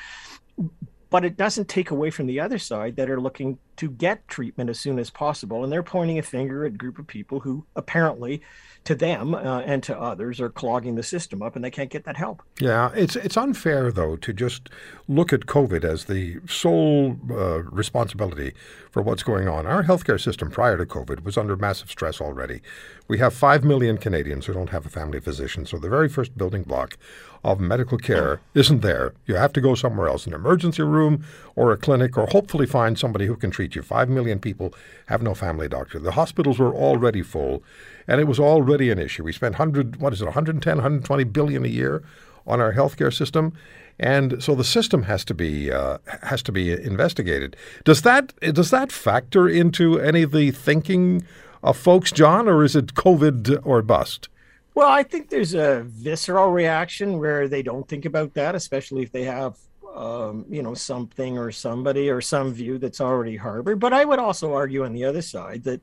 but 1.11 1.23
it 1.23 1.37
doesn't 1.37 1.67
take 1.67 1.91
away 1.91 2.09
from 2.09 2.25
the 2.25 2.39
other 2.39 2.57
side 2.57 2.95
that 2.95 3.11
are 3.11 3.21
looking 3.21 3.59
to 3.77 3.89
get 3.89 4.27
treatment 4.27 4.69
as 4.69 4.79
soon 4.79 4.99
as 4.99 5.09
possible 5.09 5.63
and 5.63 5.71
they're 5.71 5.83
pointing 5.83 6.19
a 6.19 6.21
finger 6.21 6.65
at 6.65 6.73
a 6.73 6.77
group 6.77 6.99
of 6.99 7.07
people 7.07 7.39
who 7.39 7.65
apparently 7.75 8.41
to 8.83 8.95
them 8.95 9.33
uh, 9.35 9.61
and 9.61 9.83
to 9.83 9.99
others 9.99 10.41
are 10.41 10.49
clogging 10.49 10.95
the 10.95 11.03
system 11.03 11.41
up 11.41 11.55
and 11.55 11.63
they 11.63 11.69
can't 11.69 11.89
get 11.89 12.03
that 12.03 12.17
help. 12.17 12.41
Yeah 12.59 12.91
it's 12.95 13.15
it's 13.15 13.37
unfair 13.37 13.91
though 13.91 14.15
to 14.17 14.33
just 14.33 14.69
look 15.07 15.33
at 15.33 15.41
covid 15.41 15.83
as 15.83 16.05
the 16.05 16.39
sole 16.47 17.17
uh, 17.29 17.63
responsibility 17.63 18.53
for 18.91 19.01
what's 19.01 19.23
going 19.23 19.47
on. 19.47 19.65
Our 19.65 19.83
healthcare 19.83 20.19
system 20.19 20.49
prior 20.49 20.77
to 20.77 20.85
covid 20.85 21.23
was 21.23 21.37
under 21.37 21.55
massive 21.55 21.89
stress 21.89 22.21
already. 22.21 22.61
We 23.07 23.17
have 23.17 23.33
5 23.33 23.63
million 23.63 23.97
Canadians 23.97 24.45
who 24.45 24.53
don't 24.53 24.69
have 24.69 24.85
a 24.85 24.89
family 24.89 25.19
physician 25.19 25.65
so 25.65 25.77
the 25.77 25.89
very 25.89 26.09
first 26.09 26.37
building 26.37 26.63
block 26.63 26.97
of 27.43 27.59
medical 27.59 27.97
care 27.97 28.39
isn't 28.53 28.81
there. 28.81 29.13
You 29.25 29.35
have 29.35 29.53
to 29.53 29.61
go 29.61 29.73
somewhere 29.75 30.07
else, 30.07 30.27
an 30.27 30.33
emergency 30.33 30.83
room 30.83 31.25
or 31.55 31.71
a 31.71 31.77
clinic, 31.77 32.17
or 32.17 32.27
hopefully 32.27 32.65
find 32.65 32.97
somebody 32.97 33.25
who 33.25 33.35
can 33.35 33.51
treat 33.61 33.75
you. 33.75 33.83
Five 33.83 34.09
million 34.09 34.39
people 34.39 34.73
have 35.05 35.21
no 35.21 35.35
family 35.35 35.69
doctor. 35.69 35.99
The 35.99 36.13
hospitals 36.13 36.57
were 36.57 36.73
already 36.73 37.21
full, 37.21 37.63
and 38.07 38.19
it 38.19 38.25
was 38.25 38.39
already 38.39 38.89
an 38.89 38.97
issue. 38.97 39.23
We 39.23 39.33
spent 39.33 39.59
100, 39.59 39.97
what 39.97 40.13
is 40.13 40.21
it, 40.21 40.25
110, 40.25 40.77
120 40.77 41.23
billion 41.25 41.63
a 41.63 41.67
year 41.67 42.03
on 42.47 42.59
our 42.59 42.73
healthcare 42.73 43.15
system. 43.15 43.53
And 43.99 44.41
so 44.43 44.55
the 44.55 44.63
system 44.63 45.03
has 45.03 45.23
to 45.25 45.35
be 45.35 45.71
uh, 45.71 45.99
has 46.23 46.41
to 46.43 46.51
be 46.51 46.71
investigated. 46.71 47.55
Does 47.83 48.01
that 48.01 48.33
does 48.39 48.71
that 48.71 48.91
factor 48.91 49.47
into 49.47 49.99
any 49.99 50.23
of 50.23 50.31
the 50.31 50.49
thinking 50.49 51.23
of 51.61 51.77
folks, 51.77 52.11
John, 52.11 52.47
or 52.47 52.63
is 52.63 52.75
it 52.75 52.95
COVID 52.95 53.59
or 53.63 53.83
bust? 53.83 54.27
Well, 54.73 54.89
I 54.89 55.03
think 55.03 55.29
there's 55.29 55.53
a 55.53 55.83
visceral 55.85 56.49
reaction 56.49 57.19
where 57.19 57.47
they 57.47 57.61
don't 57.61 57.87
think 57.87 58.05
about 58.05 58.33
that, 58.33 58.55
especially 58.55 59.03
if 59.03 59.11
they 59.11 59.25
have, 59.25 59.59
um, 59.95 60.45
you 60.49 60.61
know, 60.61 60.73
something 60.73 61.37
or 61.37 61.51
somebody 61.51 62.09
or 62.09 62.21
some 62.21 62.53
view 62.53 62.77
that's 62.77 63.01
already 63.01 63.35
harbored. 63.35 63.79
But 63.79 63.93
I 63.93 64.05
would 64.05 64.19
also 64.19 64.53
argue 64.53 64.85
on 64.85 64.93
the 64.93 65.05
other 65.05 65.21
side 65.21 65.63
that, 65.63 65.81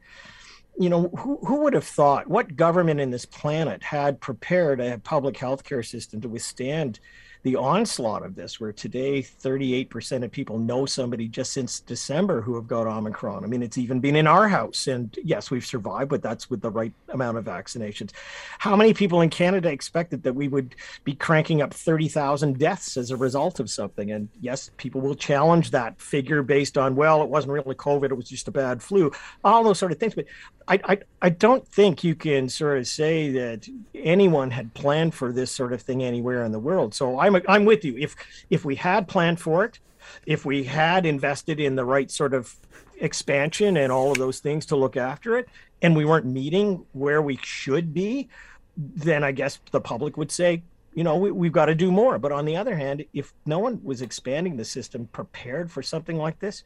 you 0.79 0.88
know, 0.88 1.09
who, 1.09 1.38
who 1.47 1.62
would 1.62 1.75
have 1.75 1.85
thought 1.85 2.29
what 2.29 2.57
government 2.57 3.00
in 3.00 3.11
this 3.11 3.27
planet 3.27 3.83
had 3.83 4.21
prepared 4.21 4.81
a 4.81 4.99
public 4.99 5.37
health 5.37 5.65
care 5.65 5.83
system 5.83 6.21
to 6.21 6.29
withstand 6.29 7.00
the 7.42 7.57
onslaught 7.57 8.25
of 8.25 8.35
this, 8.35 8.61
where 8.61 8.73
today 8.73 9.23
38% 9.23 10.25
of 10.25 10.30
people 10.30 10.59
know 10.59 10.87
somebody 10.87 11.28
just 11.28 11.52
since 11.52 11.80
December 11.80 12.40
who 12.40 12.54
have 12.57 12.66
got 12.66 12.87
Omicron. 12.87 13.45
I 13.45 13.47
mean, 13.47 13.62
it's 13.62 13.78
even 13.78 14.00
been 14.00 14.16
in 14.16 14.26
our 14.26 14.49
house. 14.49 14.87
And 14.87 15.16
yes, 15.23 15.50
we've 15.50 15.64
survived, 15.64 16.11
but 16.11 16.23
that's 16.23 16.50
with 16.50 16.61
the 16.61 16.71
right 16.71 16.92
amount 17.11 17.38
of 17.38 17.45
vaccinations. 17.45 18.12
How 18.59 18.76
many 18.76 18.92
people 18.95 19.21
in 19.21 19.30
Canada 19.30 19.71
expected 19.71 20.23
that 20.25 20.35
we 20.35 20.49
would 20.49 20.75
be 21.04 21.14
cranking 21.14 21.62
up 21.62 21.73
30,000 21.73 22.59
deaths 22.59 22.97
as 22.97 23.11
a 23.11 23.16
result 23.16 23.61
of 23.61 23.71
something? 23.71 24.11
And 24.11 24.28
yes, 24.40 24.71
people 24.76 25.00
will 25.00 25.14
challenge 25.14 25.71
that 25.71 26.00
figure 26.00 26.42
based 26.42 26.76
on, 26.76 26.97
well, 26.97 27.23
it 27.23 27.28
wasn't 27.28 27.52
really 27.52 27.75
COVID, 27.75 28.11
it 28.11 28.16
was 28.16 28.28
just 28.28 28.49
a 28.49 28.52
bad 28.52 28.83
flu, 28.83 29.12
all 29.45 29.64
those 29.64 29.78
sort 29.78 29.92
of 29.92 29.99
things. 29.99 30.14
But 30.14 30.26
I, 30.69 30.81
I, 30.85 30.99
I 31.23 31.29
don't 31.31 31.67
think 31.67 32.05
you 32.05 32.15
can 32.15 32.49
sort 32.49 32.79
of 32.79 32.87
say 32.87 33.31
that 33.33 33.67
anyone 33.95 34.51
had 34.51 34.75
planned 34.75 35.15
for 35.15 35.33
this 35.33 35.51
sort 35.51 35.73
of 35.73 35.81
thing 35.81 36.05
anywhere 36.05 36.45
in 36.45 36.53
the 36.53 36.59
world. 36.59 36.95
So 36.95 37.19
I'm 37.19 37.41
I'm 37.49 37.65
with 37.65 37.85
you. 37.85 37.97
If 37.97 38.15
if 38.51 38.65
we 38.65 38.77
had 38.77 39.09
planned 39.09 39.41
for 39.41 39.65
it, 39.65 39.79
if 40.27 40.45
we 40.45 40.65
had 40.65 41.07
invested 41.07 41.59
in 41.59 41.75
the 41.75 41.85
right 41.85 42.11
sort 42.11 42.35
of 42.35 42.55
expansion 43.01 43.77
and 43.79 43.91
all 43.91 44.13
of 44.13 44.19
those 44.19 44.41
things 44.41 44.67
to 44.67 44.77
look 44.77 44.97
after 44.97 45.39
it, 45.39 45.49
and 45.81 45.97
we 45.97 46.05
weren't 46.05 46.27
meeting 46.27 46.85
where 46.93 47.23
we 47.23 47.39
should 47.43 47.95
be, 47.95 48.29
then 48.77 49.25
I 49.25 49.33
guess 49.33 49.59
the 49.71 49.81
public 49.81 50.17
would 50.19 50.31
say, 50.31 50.63
you 50.95 51.05
know, 51.05 51.17
we, 51.17 51.47
have 51.47 51.53
got 51.53 51.67
to 51.67 51.75
do 51.75 51.91
more. 51.91 52.19
But 52.19 52.33
on 52.33 52.45
the 52.45 52.57
other 52.57 52.77
hand, 52.77 53.05
if 53.15 53.33
no 53.47 53.59
one 53.59 53.81
was 53.83 54.03
expanding 54.03 54.57
the 54.57 54.65
system 54.65 55.09
prepared 55.13 55.71
for 55.71 55.83
something 55.83 56.17
like 56.17 56.41
this, 56.41 56.65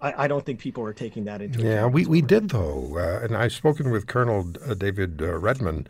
I, 0.00 0.24
I 0.24 0.28
don't 0.28 0.44
think 0.44 0.60
people 0.60 0.84
are 0.84 0.92
taking 0.92 1.24
that 1.24 1.42
into 1.42 1.58
account. 1.58 1.74
Yeah, 1.74 1.86
we, 1.86 2.06
we 2.06 2.22
did, 2.22 2.50
though. 2.50 2.96
Uh, 2.96 3.24
and 3.24 3.36
I've 3.36 3.52
spoken 3.52 3.90
with 3.90 4.06
Colonel 4.06 4.52
uh, 4.66 4.74
David 4.74 5.20
uh, 5.20 5.36
Redman, 5.38 5.88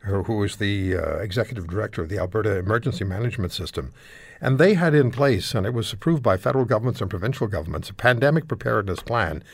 who 0.00 0.42
is 0.42 0.56
the 0.56 0.96
uh, 0.96 1.16
executive 1.18 1.68
director 1.68 2.02
of 2.02 2.08
the 2.08 2.18
Alberta 2.18 2.56
Emergency 2.56 3.04
Management 3.04 3.52
System. 3.52 3.92
And 4.40 4.58
they 4.58 4.74
had 4.74 4.94
in 4.94 5.12
place, 5.12 5.54
and 5.54 5.66
it 5.66 5.74
was 5.74 5.92
approved 5.92 6.22
by 6.22 6.36
federal 6.36 6.64
governments 6.64 7.00
and 7.00 7.08
provincial 7.08 7.46
governments, 7.46 7.90
a 7.90 7.94
pandemic 7.94 8.48
preparedness 8.48 9.00
plan. 9.00 9.44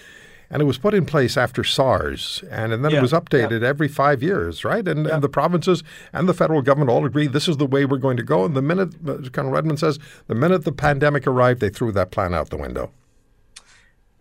And 0.51 0.63
it 0.63 0.65
was 0.65 0.79
put 0.79 0.95
in 0.95 1.05
place 1.05 1.37
after 1.37 1.63
SARS, 1.63 2.43
and, 2.51 2.73
and 2.73 2.83
then 2.83 2.93
yeah, 2.93 2.99
it 2.99 3.03
was 3.03 3.13
updated 3.13 3.61
yeah. 3.61 3.69
every 3.69 3.89
five 3.89 4.23
years, 4.23 4.65
right? 4.65 4.89
And, 4.89 5.05
yeah. 5.05 5.15
and, 5.15 5.23
the 5.23 5.29
provinces 5.29 5.85
and 6.15 6.27
the 6.27 6.33
federal 6.33 6.63
government 6.63 6.91
all 6.91 7.05
agreed 7.05 7.35
this 7.35 7.49
is 7.49 7.59
the 7.59 7.67
way 7.67 7.85
we're 7.85 7.99
going 7.99 8.17
to 8.17 8.23
go. 8.23 8.47
And 8.47 8.57
the 8.57 8.63
minute, 8.63 8.95
uh, 9.07 9.19
Colonel 9.31 9.51
Redman 9.51 9.77
says, 9.77 9.99
the 10.27 10.35
minute 10.35 10.65
the 10.65 10.73
pandemic 10.73 11.27
arrived, 11.27 11.61
they 11.61 11.69
threw 11.69 11.93
that 11.93 12.11
plan 12.11 12.33
out 12.33 12.49
the 12.49 12.57
window. 12.57 12.91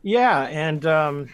Yeah, 0.07 0.43
and 0.43 0.85
um, 0.85 1.29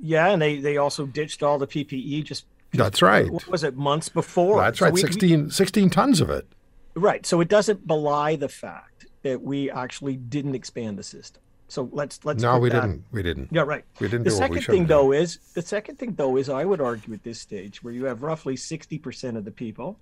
yeah, 0.00 0.28
and 0.28 0.40
they 0.40 0.60
they 0.60 0.76
also 0.76 1.04
ditched 1.04 1.42
all 1.42 1.58
the 1.58 1.66
PPE. 1.66 2.22
Just 2.22 2.44
that's 2.72 3.02
right. 3.02 3.28
What 3.28 3.48
was 3.48 3.64
it 3.64 3.76
months 3.76 4.08
before? 4.08 4.60
That's 4.60 4.78
so 4.78 4.84
right. 4.84 4.94
We, 4.94 5.00
16, 5.00 5.50
16 5.50 5.90
tons 5.90 6.20
of 6.20 6.30
it. 6.30 6.46
Right. 6.94 7.26
So 7.26 7.40
it 7.40 7.48
doesn't 7.48 7.88
belie 7.88 8.36
the 8.36 8.48
fact 8.48 9.06
that 9.24 9.42
we 9.42 9.68
actually 9.68 10.16
didn't 10.16 10.54
expand 10.54 10.96
the 10.96 11.02
system. 11.02 11.42
So 11.66 11.88
let's 11.90 12.24
let's. 12.24 12.40
No, 12.40 12.60
we 12.60 12.68
that. 12.68 12.82
didn't. 12.82 13.04
We 13.10 13.24
didn't. 13.24 13.48
Yeah, 13.50 13.62
right. 13.62 13.84
We 13.98 14.06
didn't. 14.06 14.24
The 14.24 14.30
second 14.30 14.62
thing, 14.62 14.86
though, 14.86 15.10
is 15.12 15.38
the 15.54 15.62
second 15.62 15.98
thing, 15.98 16.14
though, 16.14 16.36
is 16.36 16.48
I 16.48 16.64
would 16.64 16.80
argue 16.80 17.14
at 17.14 17.24
this 17.24 17.40
stage 17.40 17.82
where 17.82 17.92
you 17.92 18.04
have 18.04 18.22
roughly 18.22 18.54
sixty 18.54 18.98
percent 18.98 19.36
of 19.36 19.44
the 19.44 19.50
people 19.50 19.98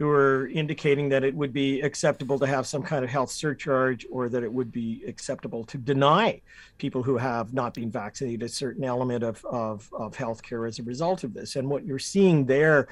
who 0.00 0.08
are 0.08 0.48
indicating 0.48 1.10
that 1.10 1.22
it 1.24 1.34
would 1.34 1.52
be 1.52 1.82
acceptable 1.82 2.38
to 2.38 2.46
have 2.46 2.66
some 2.66 2.82
kind 2.82 3.04
of 3.04 3.10
health 3.10 3.30
surcharge 3.30 4.06
or 4.10 4.30
that 4.30 4.42
it 4.42 4.50
would 4.50 4.72
be 4.72 5.04
acceptable 5.06 5.62
to 5.62 5.76
deny 5.76 6.40
people 6.78 7.02
who 7.02 7.18
have 7.18 7.52
not 7.52 7.74
been 7.74 7.90
vaccinated 7.90 8.42
a 8.42 8.48
certain 8.48 8.82
element 8.82 9.22
of, 9.22 9.44
of, 9.44 9.90
of 9.92 10.16
health 10.16 10.42
care 10.42 10.64
as 10.64 10.78
a 10.78 10.82
result 10.84 11.22
of 11.22 11.34
this. 11.34 11.54
And 11.54 11.68
what 11.68 11.84
you're 11.84 11.98
seeing 11.98 12.46
there 12.46 12.88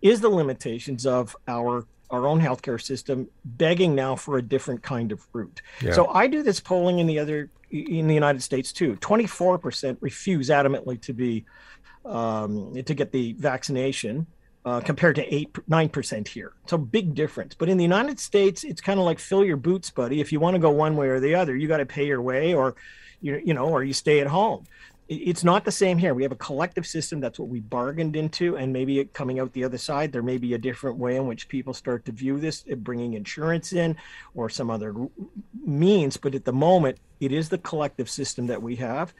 is 0.00 0.22
the 0.22 0.30
limitations 0.30 1.04
of 1.04 1.36
our 1.46 1.86
our 2.08 2.26
own 2.26 2.40
healthcare 2.40 2.80
system 2.80 3.28
begging 3.44 3.94
now 3.94 4.14
for 4.14 4.38
a 4.38 4.42
different 4.42 4.80
kind 4.80 5.10
of 5.10 5.26
route. 5.32 5.60
Yeah. 5.82 5.92
So 5.92 6.06
I 6.06 6.28
do 6.28 6.42
this 6.42 6.60
polling 6.60 7.00
in 7.00 7.06
the 7.08 7.18
other 7.18 7.50
in 7.70 8.06
the 8.06 8.14
United 8.14 8.42
States 8.42 8.72
too. 8.72 8.94
24% 8.96 9.98
refuse 10.00 10.48
adamantly 10.48 11.00
to 11.02 11.12
be 11.12 11.44
um, 12.06 12.80
to 12.80 12.94
get 12.94 13.10
the 13.12 13.32
vaccination 13.34 14.26
uh, 14.66 14.80
compared 14.80 15.14
to 15.14 15.34
eight 15.34 15.56
nine 15.68 15.88
percent 15.88 16.26
here. 16.26 16.52
So 16.66 16.76
big 16.76 17.14
difference. 17.14 17.54
But 17.54 17.68
in 17.68 17.78
the 17.78 17.84
United 17.84 18.18
States, 18.18 18.64
it's 18.64 18.80
kind 18.80 18.98
of 18.98 19.06
like 19.06 19.20
fill 19.20 19.44
your 19.44 19.56
boots, 19.56 19.90
buddy. 19.90 20.20
If 20.20 20.32
you 20.32 20.40
want 20.40 20.54
to 20.56 20.60
go 20.60 20.70
one 20.70 20.96
way 20.96 21.08
or 21.08 21.20
the 21.20 21.36
other, 21.36 21.56
you 21.56 21.68
got 21.68 21.78
to 21.78 21.86
pay 21.86 22.06
your 22.06 22.20
way, 22.20 22.52
or 22.52 22.74
you 23.20 23.40
you 23.44 23.54
know, 23.54 23.68
or 23.68 23.84
you 23.84 23.94
stay 23.94 24.20
at 24.20 24.26
home. 24.26 24.66
It's 25.08 25.44
not 25.44 25.64
the 25.64 25.70
same 25.70 25.98
here. 25.98 26.14
We 26.14 26.24
have 26.24 26.32
a 26.32 26.36
collective 26.36 26.84
system. 26.84 27.20
That's 27.20 27.38
what 27.38 27.48
we 27.48 27.60
bargained 27.60 28.16
into, 28.16 28.56
and 28.56 28.72
maybe 28.72 29.04
coming 29.04 29.38
out 29.38 29.52
the 29.52 29.62
other 29.62 29.78
side, 29.78 30.10
there 30.10 30.20
may 30.20 30.36
be 30.36 30.54
a 30.54 30.58
different 30.58 30.98
way 30.98 31.14
in 31.14 31.28
which 31.28 31.48
people 31.48 31.72
start 31.74 32.04
to 32.06 32.12
view 32.12 32.40
this, 32.40 32.64
bringing 32.78 33.14
insurance 33.14 33.72
in 33.72 33.96
or 34.34 34.50
some 34.50 34.68
other 34.68 34.92
means. 35.64 36.16
But 36.16 36.34
at 36.34 36.44
the 36.44 36.52
moment, 36.52 36.98
it 37.20 37.30
is 37.30 37.48
the 37.48 37.58
collective 37.58 38.10
system 38.10 38.48
that 38.48 38.60
we 38.60 38.74
have 38.76 39.14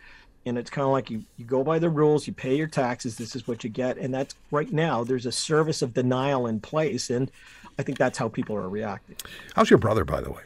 and 0.46 0.56
it's 0.56 0.70
kind 0.70 0.86
of 0.86 0.92
like 0.92 1.10
you 1.10 1.22
you 1.36 1.44
go 1.44 1.62
by 1.62 1.78
the 1.78 1.90
rules 1.90 2.26
you 2.26 2.32
pay 2.32 2.56
your 2.56 2.68
taxes 2.68 3.16
this 3.16 3.36
is 3.36 3.46
what 3.46 3.64
you 3.64 3.68
get 3.68 3.98
and 3.98 4.14
that's 4.14 4.34
right 4.50 4.72
now 4.72 5.04
there's 5.04 5.26
a 5.26 5.32
service 5.32 5.82
of 5.82 5.92
denial 5.92 6.46
in 6.46 6.60
place 6.60 7.10
and 7.10 7.30
i 7.78 7.82
think 7.82 7.98
that's 7.98 8.16
how 8.16 8.28
people 8.28 8.56
are 8.56 8.68
reacting. 8.68 9.16
How's 9.54 9.68
your 9.68 9.78
brother 9.78 10.04
by 10.04 10.20
the 10.22 10.30
way? 10.30 10.42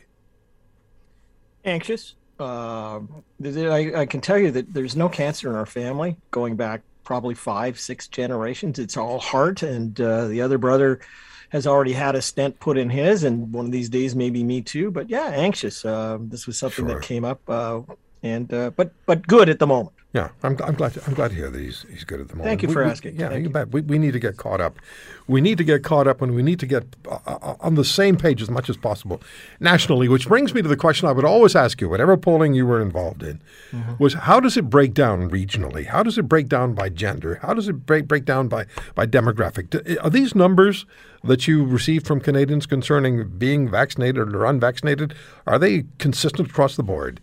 Anxious. 1.64 2.14
Uh, 2.40 3.00
I, 3.44 3.92
I 3.94 4.06
can 4.06 4.22
tell 4.22 4.38
you 4.38 4.50
that 4.52 4.72
there's 4.72 4.96
no 4.96 5.10
cancer 5.10 5.50
in 5.50 5.56
our 5.56 5.66
family 5.66 6.16
going 6.30 6.56
back 6.56 6.80
probably 7.04 7.34
five 7.34 7.78
six 7.78 8.08
generations. 8.08 8.78
It's 8.78 8.96
all 8.96 9.18
heart 9.18 9.62
and 9.62 10.00
uh, 10.00 10.26
the 10.28 10.40
other 10.40 10.56
brother 10.56 11.00
has 11.50 11.66
already 11.66 11.92
had 11.92 12.14
a 12.14 12.22
stent 12.22 12.58
put 12.58 12.78
in 12.78 12.88
his 12.88 13.24
and 13.24 13.52
one 13.52 13.66
of 13.66 13.72
these 13.72 13.88
days 13.88 14.14
maybe 14.14 14.42
me 14.42 14.62
too 14.62 14.90
but 14.90 15.10
yeah 15.10 15.26
anxious. 15.26 15.84
Uh, 15.84 16.16
this 16.20 16.46
was 16.46 16.58
something 16.58 16.86
sure. 16.86 16.98
that 16.98 17.06
came 17.06 17.24
up 17.24 17.40
uh, 17.48 17.82
and 18.22 18.52
uh, 18.52 18.70
but 18.70 18.92
but 19.06 19.26
good 19.26 19.48
at 19.48 19.58
the 19.58 19.66
moment. 19.66 19.94
Yeah, 20.12 20.30
I'm, 20.42 20.56
I'm 20.64 20.74
glad 20.74 20.94
to, 20.94 21.04
I'm 21.06 21.14
glad 21.14 21.28
to 21.28 21.36
hear 21.36 21.50
that 21.50 21.60
he's 21.60 21.86
he's 21.88 22.02
good 22.02 22.20
at 22.20 22.28
the 22.28 22.34
moment. 22.34 22.48
Thank 22.48 22.62
you 22.64 22.72
for 22.72 22.84
we, 22.84 22.90
asking. 22.90 23.14
We, 23.14 23.20
yeah, 23.20 23.28
Thank 23.28 23.44
you 23.44 23.50
bet. 23.50 23.70
We, 23.70 23.80
we 23.82 23.96
need 23.96 24.12
to 24.12 24.18
get 24.18 24.36
caught 24.36 24.60
up. 24.60 24.80
We 25.28 25.40
need 25.40 25.56
to 25.58 25.64
get 25.64 25.84
caught 25.84 26.08
up, 26.08 26.20
and 26.20 26.34
we 26.34 26.42
need 26.42 26.58
to 26.58 26.66
get 26.66 26.84
uh, 27.08 27.18
uh, 27.26 27.54
on 27.60 27.76
the 27.76 27.84
same 27.84 28.16
page 28.16 28.42
as 28.42 28.50
much 28.50 28.68
as 28.68 28.76
possible 28.76 29.22
nationally. 29.60 30.08
Which 30.08 30.26
brings 30.26 30.52
me 30.52 30.62
to 30.62 30.68
the 30.68 30.76
question 30.76 31.08
I 31.08 31.12
would 31.12 31.24
always 31.24 31.54
ask 31.54 31.80
you, 31.80 31.88
whatever 31.88 32.16
polling 32.16 32.54
you 32.54 32.66
were 32.66 32.82
involved 32.82 33.22
in, 33.22 33.40
mm-hmm. 33.70 34.02
was 34.02 34.14
how 34.14 34.40
does 34.40 34.56
it 34.56 34.68
break 34.68 34.94
down 34.94 35.30
regionally? 35.30 35.86
How 35.86 36.02
does 36.02 36.18
it 36.18 36.24
break 36.24 36.48
down 36.48 36.74
by 36.74 36.88
gender? 36.88 37.38
How 37.42 37.54
does 37.54 37.68
it 37.68 37.86
break 37.86 38.08
break 38.08 38.24
down 38.24 38.48
by 38.48 38.66
by 38.96 39.06
demographic? 39.06 40.02
Are 40.02 40.10
these 40.10 40.34
numbers 40.34 40.86
that 41.22 41.46
you 41.46 41.64
receive 41.64 42.02
from 42.02 42.20
Canadians 42.20 42.66
concerning 42.66 43.28
being 43.38 43.70
vaccinated 43.70 44.34
or 44.34 44.44
unvaccinated 44.44 45.14
are 45.46 45.58
they 45.58 45.84
consistent 45.98 46.48
across 46.48 46.74
the 46.74 46.82
board? 46.82 47.20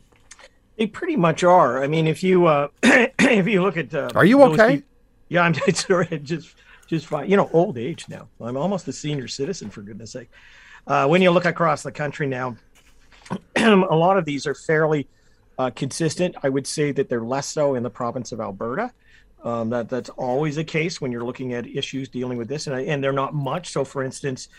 They 0.78 0.88
pretty 0.88 1.16
much 1.16 1.44
are. 1.44 1.84
I 1.84 1.88
mean, 1.88 2.08
if 2.08 2.24
you 2.24 2.46
uh, 2.46 2.68
if 2.84 3.48
you 3.48 3.62
look 3.62 3.78
at 3.78 3.94
uh, 3.94 4.10
are 4.16 4.26
you 4.26 4.42
okay? 4.44 4.78
People, 4.78 4.90
yeah, 5.30 5.42
I'm 5.42 5.54
just 6.24 6.56
just 6.88 7.06
fine. 7.08 7.30
You 7.30 7.38
know, 7.38 7.50
old 7.52 7.78
age 7.78 8.06
now. 8.08 8.28
I'm 8.40 8.58
almost 8.58 8.88
a 8.88 8.94
senior 8.94 9.28
citizen 9.28 9.70
for 9.70 9.82
goodness 9.82 10.12
sake. 10.12 10.30
Uh, 10.86 11.08
when 11.08 11.22
you 11.22 11.32
look 11.32 11.46
across 11.46 11.84
the 11.84 11.92
country 11.92 12.28
now, 12.28 12.56
a 13.56 13.76
lot 13.76 14.18
of 14.18 14.26
these 14.26 14.48
are 14.48 14.54
fairly 14.54 15.08
uh, 15.58 15.70
consistent. 15.76 16.36
I 16.44 16.50
would 16.50 16.66
say 16.66 16.92
that 16.92 17.10
they're 17.10 17.22
less 17.22 17.48
so 17.48 17.76
in 17.76 17.84
the 17.84 17.90
province 17.90 18.32
of 18.32 18.40
Alberta. 18.40 18.92
Um, 19.44 19.70
that 19.70 19.90
that's 19.90 20.10
always 20.10 20.56
the 20.56 20.64
case 20.64 21.00
when 21.00 21.12
you're 21.12 21.24
looking 21.24 21.54
at 21.54 21.68
issues 21.68 22.10
dealing 22.10 22.38
with 22.38 22.48
this, 22.48 22.68
and 22.68 22.76
and 22.80 23.04
they're 23.04 23.12
not 23.12 23.34
much. 23.34 23.70
So, 23.70 23.84
for 23.84 24.04
instance, 24.04 24.50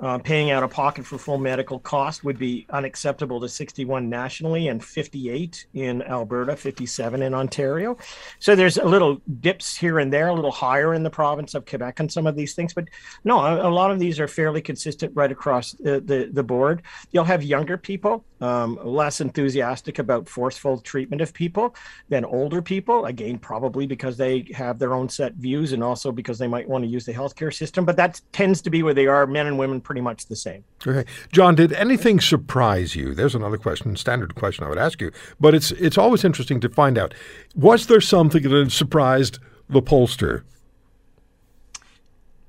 uh, 0.00 0.18
paying 0.18 0.50
out 0.50 0.62
of 0.62 0.70
pocket 0.70 1.04
for 1.04 1.18
full 1.18 1.38
medical 1.38 1.78
cost 1.78 2.24
would 2.24 2.38
be 2.38 2.66
unacceptable 2.70 3.40
to 3.40 3.48
61 3.48 4.08
nationally 4.08 4.68
and 4.68 4.82
58 4.82 5.66
in 5.74 6.02
Alberta, 6.02 6.56
57 6.56 7.22
in 7.22 7.34
Ontario. 7.34 7.96
So 8.38 8.54
there's 8.54 8.78
a 8.78 8.84
little 8.84 9.20
dips 9.40 9.76
here 9.76 9.98
and 9.98 10.12
there, 10.12 10.28
a 10.28 10.34
little 10.34 10.50
higher 10.50 10.94
in 10.94 11.02
the 11.02 11.10
province 11.10 11.54
of 11.54 11.66
Quebec 11.66 12.00
on 12.00 12.08
some 12.08 12.26
of 12.26 12.34
these 12.34 12.54
things. 12.54 12.72
But 12.72 12.88
no, 13.24 13.40
a, 13.40 13.68
a 13.68 13.70
lot 13.70 13.90
of 13.90 13.98
these 13.98 14.18
are 14.18 14.28
fairly 14.28 14.62
consistent 14.62 15.12
right 15.14 15.30
across 15.30 15.72
the, 15.72 16.00
the, 16.00 16.30
the 16.32 16.42
board. 16.42 16.82
You'll 17.10 17.24
have 17.24 17.42
younger 17.42 17.76
people 17.76 18.24
um, 18.40 18.78
less 18.82 19.20
enthusiastic 19.20 19.98
about 19.98 20.28
forceful 20.28 20.78
treatment 20.78 21.20
of 21.20 21.32
people 21.32 21.74
than 22.08 22.24
older 22.24 22.62
people. 22.62 23.04
Again, 23.06 23.38
probably 23.38 23.86
because 23.86 24.16
they 24.16 24.46
have 24.54 24.78
their 24.78 24.94
own 24.94 25.08
set 25.08 25.34
views 25.34 25.72
and 25.72 25.84
also 25.84 26.10
because 26.10 26.38
they 26.38 26.46
might 26.46 26.68
want 26.68 26.84
to 26.84 26.88
use 26.88 27.04
the 27.04 27.12
healthcare 27.12 27.54
system. 27.54 27.84
But 27.84 27.96
that 27.96 28.20
tends 28.32 28.62
to 28.62 28.70
be 28.70 28.82
where 28.82 28.94
they 28.94 29.06
are, 29.06 29.26
men 29.26 29.46
and 29.46 29.58
women, 29.58 29.80
pretty 29.90 30.00
much 30.00 30.26
the 30.26 30.36
same. 30.36 30.62
Okay, 30.86 31.04
John, 31.32 31.56
did 31.56 31.72
anything 31.72 32.20
surprise 32.20 32.94
you? 32.94 33.12
There's 33.12 33.34
another 33.34 33.56
question, 33.56 33.96
standard 33.96 34.36
question 34.36 34.64
I 34.64 34.68
would 34.68 34.78
ask 34.78 35.00
you, 35.00 35.10
but 35.40 35.52
it's 35.52 35.72
it's 35.72 35.98
always 35.98 36.24
interesting 36.24 36.60
to 36.60 36.68
find 36.68 36.96
out. 36.96 37.12
Was 37.56 37.88
there 37.88 38.00
something 38.00 38.44
that 38.44 38.70
surprised 38.70 39.40
the 39.68 39.82
pollster? 39.82 40.44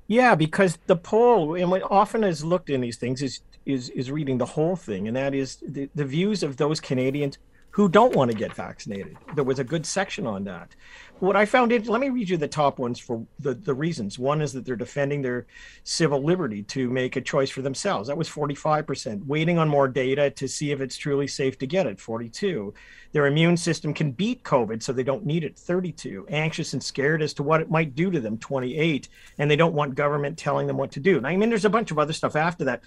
Yeah, 0.06 0.36
because 0.36 0.78
the 0.86 0.94
poll, 0.94 1.56
and 1.56 1.68
what 1.68 1.82
often 1.90 2.22
is 2.22 2.44
looked 2.44 2.70
in 2.70 2.80
these 2.80 2.96
things 2.96 3.20
is 3.22 3.40
is 3.66 3.88
is 3.88 4.08
reading 4.12 4.38
the 4.38 4.46
whole 4.46 4.76
thing, 4.76 5.08
and 5.08 5.16
that 5.16 5.34
is 5.34 5.56
the, 5.66 5.90
the 5.96 6.04
views 6.04 6.44
of 6.44 6.58
those 6.58 6.78
Canadians 6.78 7.38
who 7.72 7.88
don't 7.88 8.14
want 8.14 8.30
to 8.30 8.36
get 8.36 8.54
vaccinated. 8.54 9.16
There 9.34 9.44
was 9.44 9.58
a 9.58 9.64
good 9.64 9.86
section 9.86 10.26
on 10.26 10.44
that. 10.44 10.76
what 11.20 11.36
I 11.36 11.46
found 11.46 11.72
it, 11.72 11.86
let 11.86 12.00
me 12.00 12.10
read 12.10 12.28
you 12.28 12.36
the 12.36 12.46
top 12.46 12.78
ones 12.78 12.98
for 12.98 13.24
the, 13.38 13.54
the 13.54 13.72
reasons. 13.72 14.18
One 14.18 14.42
is 14.42 14.52
that 14.52 14.66
they're 14.66 14.76
defending 14.76 15.22
their 15.22 15.46
civil 15.82 16.22
liberty 16.22 16.62
to 16.64 16.90
make 16.90 17.16
a 17.16 17.20
choice 17.20 17.48
for 17.48 17.62
themselves. 17.62 18.08
That 18.08 18.16
was 18.18 18.28
45%. 18.28 19.24
Waiting 19.24 19.58
on 19.58 19.68
more 19.68 19.88
data 19.88 20.30
to 20.30 20.48
see 20.48 20.70
if 20.70 20.82
it's 20.82 20.98
truly 20.98 21.26
safe 21.26 21.58
to 21.58 21.66
get 21.66 21.86
it, 21.86 21.98
42. 21.98 22.74
Their 23.12 23.26
immune 23.26 23.56
system 23.56 23.94
can 23.94 24.12
beat 24.12 24.42
COVID, 24.42 24.82
so 24.82 24.92
they 24.92 25.02
don't 25.02 25.24
need 25.24 25.42
it, 25.42 25.56
32. 25.56 26.26
Anxious 26.28 26.74
and 26.74 26.82
scared 26.82 27.22
as 27.22 27.32
to 27.34 27.42
what 27.42 27.62
it 27.62 27.70
might 27.70 27.94
do 27.94 28.10
to 28.10 28.20
them, 28.20 28.36
28. 28.36 29.08
And 29.38 29.50
they 29.50 29.56
don't 29.56 29.74
want 29.74 29.94
government 29.94 30.36
telling 30.36 30.66
them 30.66 30.76
what 30.76 30.92
to 30.92 31.00
do. 31.00 31.16
And 31.16 31.26
I 31.26 31.36
mean, 31.36 31.48
there's 31.48 31.64
a 31.64 31.70
bunch 31.70 31.90
of 31.90 31.98
other 31.98 32.12
stuff 32.12 32.36
after 32.36 32.64
that 32.64 32.82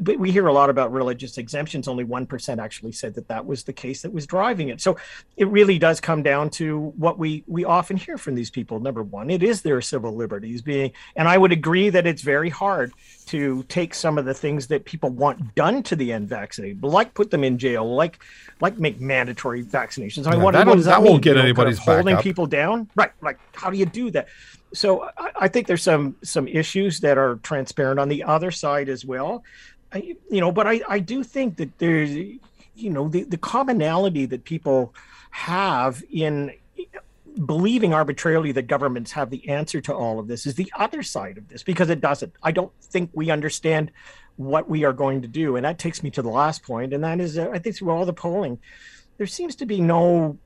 we 0.00 0.30
hear 0.30 0.46
a 0.46 0.52
lot 0.52 0.70
about 0.70 0.92
religious 0.92 1.38
exemptions. 1.38 1.88
Only 1.88 2.04
1% 2.04 2.58
actually 2.58 2.92
said 2.92 3.14
that 3.14 3.28
that 3.28 3.46
was 3.46 3.64
the 3.64 3.72
case 3.72 4.02
that 4.02 4.12
was 4.12 4.26
driving 4.26 4.68
it. 4.68 4.80
So 4.80 4.96
it 5.36 5.48
really 5.48 5.78
does 5.78 6.00
come 6.00 6.22
down 6.22 6.50
to 6.50 6.92
what 6.96 7.18
we, 7.18 7.42
we 7.46 7.64
often 7.64 7.96
hear 7.96 8.16
from 8.16 8.34
these 8.34 8.50
people. 8.50 8.80
Number 8.80 9.02
one, 9.02 9.30
it 9.30 9.42
is 9.42 9.62
their 9.62 9.80
civil 9.80 10.14
liberties 10.14 10.62
being, 10.62 10.92
and 11.16 11.26
I 11.26 11.36
would 11.38 11.52
agree 11.52 11.90
that 11.90 12.06
it's 12.06 12.22
very 12.22 12.50
hard 12.50 12.92
to 13.26 13.62
take 13.64 13.92
some 13.94 14.18
of 14.18 14.24
the 14.24 14.34
things 14.34 14.68
that 14.68 14.84
people 14.84 15.10
want 15.10 15.54
done 15.54 15.82
to 15.84 15.96
the 15.96 16.12
unvaccinated, 16.12 16.82
like 16.82 17.12
put 17.14 17.30
them 17.30 17.44
in 17.44 17.58
jail, 17.58 17.94
like 17.94 18.18
like 18.60 18.78
make 18.78 19.00
mandatory 19.00 19.62
vaccinations. 19.62 20.26
I 20.26 20.36
Yeah, 20.36 20.36
what, 20.36 20.52
that 20.52 20.66
what 20.66 20.76
does 20.76 20.86
that 20.86 20.92
that, 20.92 21.02
won't 21.02 21.14
mean? 21.14 21.20
get 21.20 21.30
You 21.30 21.34
know, 21.36 21.40
kind 21.40 21.48
anybody's 21.48 21.78
of 21.78 21.86
back 21.86 21.94
holding 21.96 22.16
up. 22.16 22.22
people 22.22 22.46
down, 22.46 22.88
right? 22.96 23.12
Like 23.20 23.38
how 23.54 23.70
do 23.70 23.76
you 23.76 23.86
do 23.86 24.10
that? 24.12 24.28
So 24.74 25.04
I, 25.16 25.30
I 25.40 25.48
think 25.48 25.66
there's 25.66 25.82
some 25.82 26.16
some 26.22 26.48
issues 26.48 27.00
that 27.00 27.18
are 27.18 27.36
transparent 27.36 28.00
on 28.00 28.08
the 28.08 28.24
other 28.24 28.50
side 28.50 28.88
as 28.88 29.04
well. 29.04 29.44
I, 29.92 30.16
you 30.30 30.40
know, 30.40 30.52
but 30.52 30.66
I, 30.66 30.80
I 30.88 30.98
do 30.98 31.24
think 31.24 31.56
that 31.56 31.78
there's, 31.78 32.10
you 32.10 32.90
know, 32.90 33.08
the, 33.08 33.22
the 33.24 33.38
commonality 33.38 34.26
that 34.26 34.44
people 34.44 34.94
have 35.30 36.02
in 36.10 36.52
believing 37.46 37.94
arbitrarily 37.94 38.52
that 38.52 38.66
governments 38.66 39.12
have 39.12 39.30
the 39.30 39.48
answer 39.48 39.80
to 39.80 39.94
all 39.94 40.18
of 40.18 40.26
this 40.26 40.46
is 40.46 40.56
the 40.56 40.72
other 40.76 41.02
side 41.02 41.38
of 41.38 41.48
this 41.48 41.62
because 41.62 41.88
it 41.90 42.00
doesn't. 42.00 42.32
I 42.42 42.52
don't 42.52 42.72
think 42.82 43.10
we 43.12 43.30
understand 43.30 43.90
what 44.36 44.68
we 44.68 44.84
are 44.84 44.92
going 44.92 45.22
to 45.22 45.28
do. 45.28 45.56
And 45.56 45.64
that 45.64 45.78
takes 45.78 46.02
me 46.02 46.10
to 46.12 46.22
the 46.22 46.28
last 46.28 46.62
point, 46.62 46.92
and 46.92 47.02
that 47.04 47.20
is, 47.20 47.38
uh, 47.38 47.50
I 47.52 47.58
think 47.58 47.76
through 47.76 47.90
all 47.90 48.04
the 48.04 48.12
polling, 48.12 48.58
there 49.16 49.26
seems 49.26 49.56
to 49.56 49.66
be 49.66 49.80
no 49.80 50.38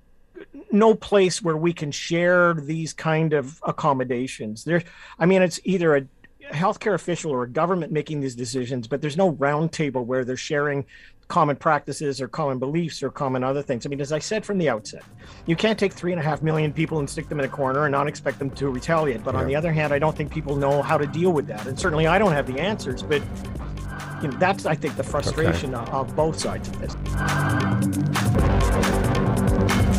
no 0.72 0.94
place 0.94 1.40
where 1.40 1.56
we 1.56 1.72
can 1.72 1.92
share 1.92 2.54
these 2.54 2.92
kind 2.92 3.32
of 3.32 3.62
accommodations. 3.64 4.64
There, 4.64 4.82
I 5.18 5.26
mean, 5.26 5.42
it's 5.42 5.60
either 5.62 5.94
a 5.96 6.06
healthcare 6.50 6.94
official 6.94 7.30
or 7.30 7.44
a 7.44 7.48
government 7.48 7.92
making 7.92 8.20
these 8.20 8.34
decisions, 8.34 8.86
but 8.86 9.00
there's 9.00 9.16
no 9.16 9.32
roundtable 9.32 10.04
where 10.04 10.24
they're 10.24 10.36
sharing 10.36 10.84
common 11.28 11.56
practices 11.56 12.20
or 12.20 12.28
common 12.28 12.58
beliefs 12.58 13.02
or 13.02 13.10
common 13.10 13.42
other 13.42 13.62
things. 13.62 13.86
I 13.86 13.88
mean, 13.88 14.00
as 14.00 14.12
I 14.12 14.18
said 14.18 14.44
from 14.44 14.58
the 14.58 14.68
outset, 14.68 15.02
you 15.46 15.56
can't 15.56 15.78
take 15.78 15.92
three 15.92 16.12
and 16.12 16.20
a 16.20 16.24
half 16.24 16.42
million 16.42 16.72
people 16.72 16.98
and 16.98 17.08
stick 17.08 17.28
them 17.28 17.38
in 17.38 17.46
a 17.46 17.48
corner 17.48 17.86
and 17.86 17.92
not 17.92 18.06
expect 18.06 18.38
them 18.38 18.50
to 18.50 18.68
retaliate. 18.68 19.24
But 19.24 19.34
on 19.34 19.46
the 19.46 19.56
other 19.56 19.72
hand, 19.72 19.94
I 19.94 19.98
don't 19.98 20.14
think 20.16 20.30
people 20.30 20.56
know 20.56 20.82
how 20.82 20.98
to 20.98 21.06
deal 21.06 21.32
with 21.32 21.46
that, 21.46 21.66
and 21.66 21.78
certainly 21.78 22.06
I 22.06 22.18
don't 22.18 22.32
have 22.32 22.46
the 22.46 22.60
answers. 22.60 23.02
But 23.02 23.22
you 24.20 24.28
know, 24.28 24.36
that's 24.38 24.66
I 24.66 24.74
think 24.74 24.96
the 24.96 25.04
frustration 25.04 25.74
of, 25.74 25.88
of 25.88 26.14
both 26.14 26.38
sides 26.38 26.68
of 26.68 26.80
this. 26.80 26.94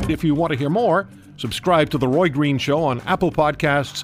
If 0.10 0.24
you 0.24 0.36
want 0.36 0.52
to 0.52 0.60
hear 0.60 0.70
more, 0.70 1.08
subscribe 1.38 1.90
to 1.92 1.98
The 1.98 2.08
Roy 2.08 2.30
Green 2.30 2.58
Show 2.58 2.84
on 2.84 3.02
Apple 3.02 3.32
Podcasts, 3.32 4.04